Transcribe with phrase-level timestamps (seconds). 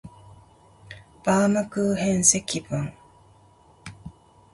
[1.23, 2.91] バームクーヘン積分